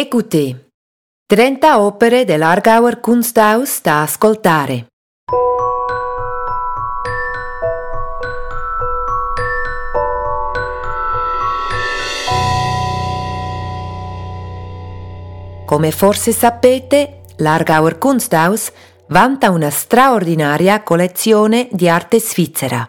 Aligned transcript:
Écoutez. 0.00 0.54
30 1.26 1.80
opere 1.80 2.24
dell'Argauer 2.24 3.00
Kunsthaus 3.00 3.80
da 3.82 4.02
ascoltare. 4.02 4.86
Come 15.66 15.90
forse 15.90 16.30
sapete, 16.30 17.22
l'Argauer 17.38 17.98
Kunsthaus 17.98 18.70
vanta 19.08 19.50
una 19.50 19.70
straordinaria 19.70 20.84
collezione 20.84 21.66
di 21.72 21.88
arte 21.88 22.20
svizzera. 22.20 22.88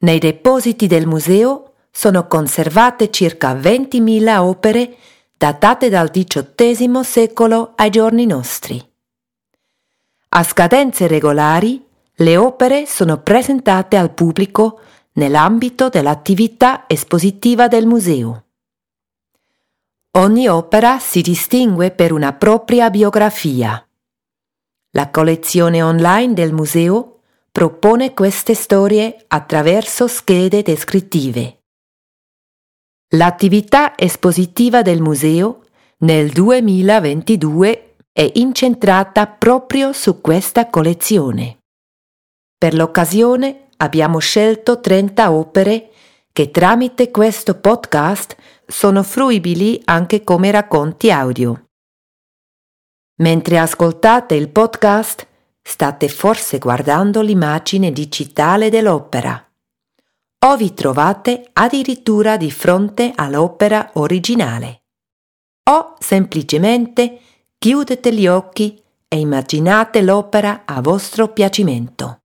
Nei 0.00 0.18
depositi 0.18 0.86
del 0.86 1.06
museo 1.06 1.72
sono 1.90 2.26
conservate 2.26 3.10
circa 3.10 3.54
20.000 3.54 4.36
opere 4.36 4.96
datate 5.40 5.88
dal 5.88 6.10
XVIII 6.10 7.02
secolo 7.02 7.72
ai 7.76 7.88
giorni 7.88 8.26
nostri. 8.26 8.78
A 10.28 10.42
scadenze 10.42 11.06
regolari, 11.06 11.82
le 12.16 12.36
opere 12.36 12.84
sono 12.84 13.22
presentate 13.22 13.96
al 13.96 14.12
pubblico 14.12 14.80
nell'ambito 15.12 15.88
dell'attività 15.88 16.84
espositiva 16.86 17.68
del 17.68 17.86
museo. 17.86 18.44
Ogni 20.18 20.46
opera 20.46 20.98
si 20.98 21.22
distingue 21.22 21.90
per 21.90 22.12
una 22.12 22.34
propria 22.34 22.90
biografia. 22.90 23.82
La 24.90 25.08
collezione 25.08 25.80
online 25.80 26.34
del 26.34 26.52
museo 26.52 27.20
propone 27.50 28.12
queste 28.12 28.52
storie 28.52 29.24
attraverso 29.26 30.06
schede 30.06 30.60
descrittive. 30.60 31.59
L'attività 33.14 33.98
espositiva 33.98 34.82
del 34.82 35.00
museo 35.00 35.64
nel 35.98 36.30
2022 36.30 37.96
è 38.12 38.30
incentrata 38.34 39.26
proprio 39.26 39.92
su 39.92 40.20
questa 40.20 40.70
collezione. 40.70 41.58
Per 42.56 42.72
l'occasione 42.72 43.70
abbiamo 43.78 44.18
scelto 44.18 44.78
30 44.78 45.32
opere 45.32 45.90
che 46.32 46.52
tramite 46.52 47.10
questo 47.10 47.58
podcast 47.58 48.36
sono 48.64 49.02
fruibili 49.02 49.82
anche 49.86 50.22
come 50.22 50.52
racconti 50.52 51.10
audio. 51.10 51.64
Mentre 53.22 53.58
ascoltate 53.58 54.36
il 54.36 54.50
podcast, 54.50 55.26
state 55.60 56.06
forse 56.08 56.58
guardando 56.58 57.22
l'immagine 57.22 57.90
digitale 57.90 58.70
dell'opera 58.70 59.49
o 60.46 60.56
vi 60.56 60.72
trovate 60.72 61.50
addirittura 61.52 62.36
di 62.36 62.50
fronte 62.50 63.12
all'opera 63.14 63.90
originale. 63.94 64.82
O 65.70 65.96
semplicemente 65.98 67.20
chiudete 67.58 68.12
gli 68.12 68.26
occhi 68.26 68.82
e 69.06 69.18
immaginate 69.18 70.00
l'opera 70.00 70.62
a 70.64 70.80
vostro 70.80 71.28
piacimento. 71.28 72.20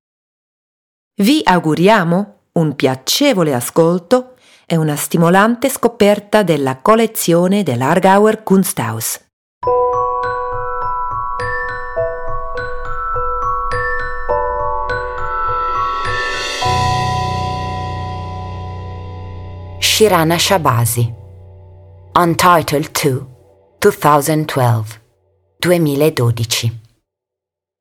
Vi 1.21 1.41
auguriamo 1.43 2.33
un 2.53 2.75
piacevole 2.75 3.53
ascolto 3.53 4.35
e 4.65 4.77
una 4.77 4.95
stimolante 4.95 5.69
scoperta 5.69 6.41
della 6.41 6.77
collezione 6.77 7.63
dell'Argauer 7.63 8.43
Kunsthaus. 8.43 9.19
Shirana 19.95 20.37
Shabasi 20.37 21.09
Untitled 22.15 22.91
2 22.91 23.25
2012 23.79 24.99
2012 25.57 26.79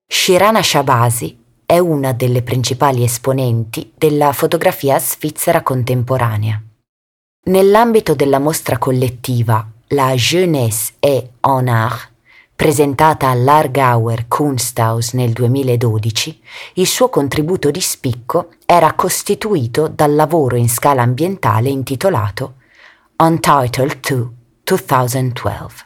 Shirana 0.07 0.63
Shabasi 0.63 1.37
è 1.67 1.77
una 1.79 2.13
delle 2.13 2.43
principali 2.43 3.03
esponenti 3.03 3.93
della 3.99 4.33
fotografia 4.33 4.97
svizzera 5.01 5.63
contemporanea. 5.63 6.63
Nell'ambito 7.47 8.15
della 8.15 8.39
mostra 8.39 8.79
collettiva 8.79 9.69
La 9.89 10.15
Jeunesse 10.15 10.93
et 11.01 11.31
en 11.41 11.67
Art 11.67 12.14
presentata 12.55 13.29
all'Argauer 13.29 14.27
Kunsthaus 14.29 15.13
nel 15.13 15.33
2012, 15.33 16.41
il 16.75 16.87
suo 16.87 17.09
contributo 17.09 17.71
di 17.71 17.81
spicco 17.81 18.51
era 18.65 18.93
costituito 18.95 19.89
dal 19.89 20.15
lavoro 20.15 20.57
in 20.57 20.69
scala 20.69 21.03
ambientale 21.03 21.69
intitolato 21.69 22.55
Untitled 23.17 24.01
2 24.01 24.29
2012. 24.65 25.85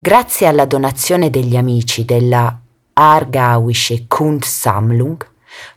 Grazie 0.00 0.46
alla 0.46 0.64
donazione 0.64 1.30
degli 1.30 1.56
amici 1.56 2.04
della 2.04 2.58
Aargauische 2.94 4.06
Kunstsammlung, 4.06 5.24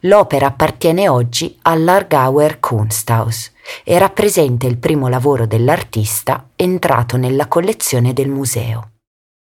l'opera 0.02 0.48
appartiene 0.48 1.08
oggi 1.08 1.58
all'Argauer 1.64 2.60
Kunsthaus 2.60 3.52
e 3.84 3.98
rappresenta 3.98 4.68
il 4.68 4.78
primo 4.78 5.08
lavoro 5.08 5.46
dell'artista 5.46 6.50
entrato 6.56 7.18
nella 7.18 7.48
collezione 7.48 8.14
del 8.14 8.30
museo. 8.30 8.91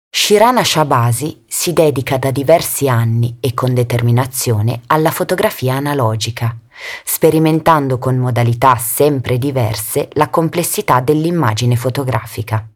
Shirana 0.10 0.64
Shabasi 0.64 1.44
si 1.48 1.74
dedica 1.74 2.18
da 2.18 2.32
diversi 2.32 2.90
anni 2.90 3.38
e 3.40 3.54
con 3.54 3.74
determinazione 3.74 4.82
alla 4.88 5.12
fotografia 5.12 5.76
analogica, 5.76 6.58
sperimentando 7.04 7.98
con 7.98 8.18
modalità 8.18 8.76
sempre 8.78 9.38
diverse 9.38 10.10
la 10.14 10.30
complessità 10.30 11.02
dell'immagine 11.02 11.76
fotografica. 11.76 12.68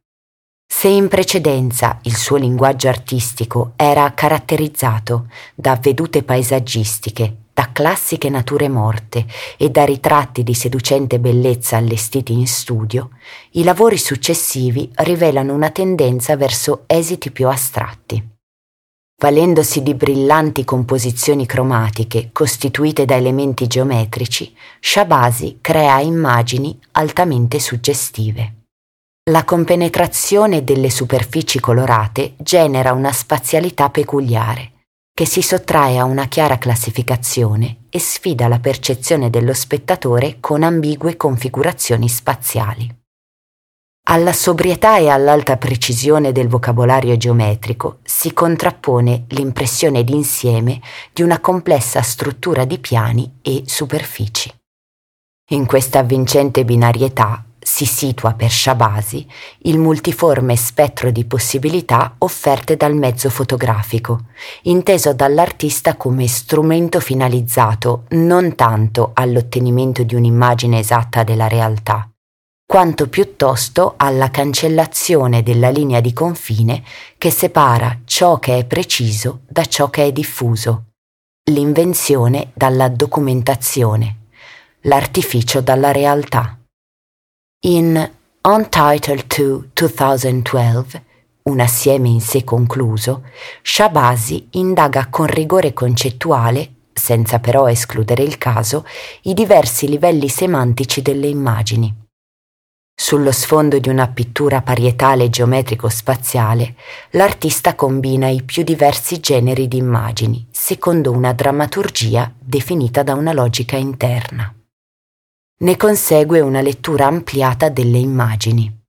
Se 0.71 0.87
in 0.87 1.09
precedenza 1.09 1.99
il 2.03 2.15
suo 2.15 2.37
linguaggio 2.37 2.87
artistico 2.87 3.73
era 3.75 4.13
caratterizzato 4.13 5.27
da 5.53 5.75
vedute 5.75 6.23
paesaggistiche, 6.23 7.40
da 7.61 7.69
classiche 7.71 8.29
nature 8.29 8.69
morte 8.69 9.27
e 9.55 9.69
da 9.69 9.85
ritratti 9.85 10.41
di 10.41 10.55
seducente 10.55 11.19
bellezza 11.19 11.77
allestiti 11.77 12.33
in 12.33 12.47
studio, 12.47 13.11
i 13.51 13.63
lavori 13.63 13.99
successivi 13.99 14.89
rivelano 14.95 15.53
una 15.53 15.69
tendenza 15.69 16.35
verso 16.35 16.85
esiti 16.87 17.29
più 17.29 17.47
astratti. 17.47 18.29
Valendosi 19.21 19.83
di 19.83 19.93
brillanti 19.93 20.63
composizioni 20.63 21.45
cromatiche 21.45 22.29
costituite 22.31 23.05
da 23.05 23.15
elementi 23.15 23.67
geometrici, 23.67 24.55
Shabasi 24.79 25.59
crea 25.61 25.99
immagini 25.99 26.79
altamente 26.93 27.59
suggestive. 27.59 28.55
La 29.29 29.43
compenetrazione 29.43 30.63
delle 30.63 30.89
superfici 30.89 31.59
colorate 31.59 32.33
genera 32.37 32.93
una 32.93 33.11
spazialità 33.11 33.91
peculiare, 33.91 34.70
che 35.21 35.27
si 35.27 35.43
sottrae 35.43 35.99
a 35.99 36.03
una 36.03 36.25
chiara 36.25 36.57
classificazione 36.57 37.83
e 37.91 37.99
sfida 37.99 38.47
la 38.47 38.57
percezione 38.57 39.29
dello 39.29 39.53
spettatore 39.53 40.37
con 40.39 40.63
ambigue 40.63 41.15
configurazioni 41.15 42.09
spaziali. 42.09 42.91
Alla 44.07 44.33
sobrietà 44.33 44.97
e 44.97 45.09
all'alta 45.09 45.57
precisione 45.57 46.31
del 46.31 46.47
vocabolario 46.47 47.17
geometrico 47.17 47.99
si 48.01 48.33
contrappone 48.33 49.25
l'impressione 49.27 50.03
d'insieme 50.03 50.81
di 51.13 51.21
una 51.21 51.39
complessa 51.39 52.01
struttura 52.01 52.65
di 52.65 52.79
piani 52.79 53.31
e 53.43 53.61
superfici. 53.67 54.51
In 55.51 55.67
questa 55.67 55.99
avvincente 55.99 56.65
binarietà 56.65 57.45
si 57.73 57.85
situa 57.85 58.33
per 58.33 58.51
Shabasi 58.51 59.25
il 59.59 59.79
multiforme 59.79 60.57
spettro 60.57 61.09
di 61.09 61.23
possibilità 61.23 62.15
offerte 62.17 62.75
dal 62.75 62.93
mezzo 62.93 63.29
fotografico, 63.29 64.25
inteso 64.63 65.13
dall'artista 65.13 65.95
come 65.95 66.27
strumento 66.27 66.99
finalizzato 66.99 68.03
non 68.09 68.55
tanto 68.55 69.11
all'ottenimento 69.13 70.03
di 70.03 70.15
un'immagine 70.15 70.79
esatta 70.79 71.23
della 71.23 71.47
realtà, 71.47 72.11
quanto 72.65 73.07
piuttosto 73.07 73.93
alla 73.95 74.29
cancellazione 74.29 75.41
della 75.41 75.69
linea 75.69 76.01
di 76.01 76.11
confine 76.11 76.83
che 77.17 77.31
separa 77.31 78.01
ciò 78.03 78.37
che 78.37 78.57
è 78.57 78.65
preciso 78.65 79.43
da 79.47 79.63
ciò 79.63 79.89
che 79.89 80.03
è 80.03 80.11
diffuso, 80.11 80.87
l'invenzione 81.49 82.51
dalla 82.53 82.89
documentazione, 82.89 84.25
l'artificio 84.81 85.61
dalla 85.61 85.93
realtà. 85.93 86.57
In 87.63 88.09
Untitled 88.41 89.27
2 89.27 89.69
2012, 89.75 91.01
un 91.43 91.59
assieme 91.59 92.09
in 92.09 92.19
sé 92.19 92.43
concluso, 92.43 93.21
Shabasi 93.61 94.47
indaga 94.53 95.09
con 95.11 95.27
rigore 95.27 95.71
concettuale, 95.71 96.73
senza 96.91 97.37
però 97.37 97.69
escludere 97.69 98.23
il 98.23 98.39
caso, 98.39 98.83
i 99.23 99.35
diversi 99.35 99.87
livelli 99.87 100.27
semantici 100.27 101.03
delle 101.03 101.27
immagini. 101.27 101.95
Sullo 102.95 103.31
sfondo 103.31 103.77
di 103.77 103.89
una 103.89 104.07
pittura 104.07 104.63
parietale 104.63 105.29
geometrico-spaziale, 105.29 106.73
l'artista 107.11 107.75
combina 107.75 108.27
i 108.27 108.41
più 108.41 108.63
diversi 108.63 109.19
generi 109.19 109.67
di 109.67 109.77
immagini, 109.77 110.47
secondo 110.49 111.11
una 111.11 111.31
drammaturgia 111.33 112.33
definita 112.39 113.03
da 113.03 113.13
una 113.13 113.33
logica 113.33 113.77
interna. 113.77 114.51
Ne 115.61 115.77
consegue 115.77 116.39
una 116.39 116.61
lettura 116.61 117.05
ampliata 117.05 117.69
delle 117.69 117.99
immagini. 117.99 118.81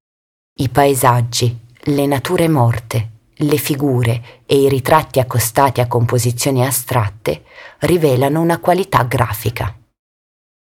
I 0.54 0.70
paesaggi, 0.70 1.54
le 1.84 2.06
nature 2.06 2.48
morte, 2.48 3.10
le 3.34 3.58
figure 3.58 4.40
e 4.46 4.58
i 4.58 4.70
ritratti 4.70 5.20
accostati 5.20 5.82
a 5.82 5.86
composizioni 5.86 6.64
astratte 6.64 7.42
rivelano 7.80 8.40
una 8.40 8.58
qualità 8.58 9.02
grafica. 9.02 9.76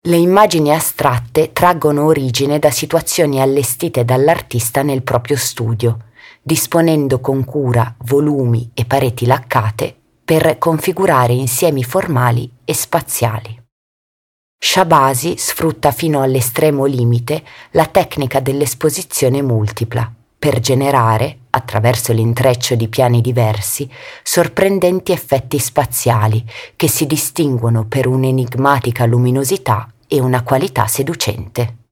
Le 0.08 0.16
immagini 0.16 0.72
astratte 0.72 1.52
traggono 1.54 2.06
origine 2.06 2.60
da 2.60 2.70
situazioni 2.70 3.42
allestite 3.42 4.06
dall'artista 4.06 4.84
nel 4.84 5.02
proprio 5.02 5.38
studio, 5.38 6.10
disponendo 6.40 7.20
con 7.20 7.44
cura 7.44 7.96
volumi 8.04 8.70
e 8.76 8.86
pareti 8.86 9.26
laccate 9.26 9.96
per 10.24 10.60
configurare 10.60 11.34
insiemi 11.34 11.84
formali 11.84 12.48
e 12.64 12.76
spaziali. 12.76 13.55
Shabasi 14.58 15.36
sfrutta 15.38 15.92
fino 15.92 16.22
all'estremo 16.22 16.86
limite 16.86 17.44
la 17.72 17.86
tecnica 17.86 18.40
dell'esposizione 18.40 19.42
multipla 19.42 20.12
per 20.46 20.60
generare, 20.60 21.40
attraverso 21.50 22.14
l'intreccio 22.14 22.76
di 22.76 22.88
piani 22.88 23.20
diversi, 23.20 23.90
sorprendenti 24.22 25.12
effetti 25.12 25.58
spaziali 25.58 26.46
che 26.76 26.88
si 26.88 27.08
distinguono 27.08 27.86
per 27.88 28.06
un'enigmatica 28.06 29.06
luminosità 29.06 29.92
e 30.08 30.20
una 30.20 30.44
qualità 30.44 30.86
seducente. 30.86 31.85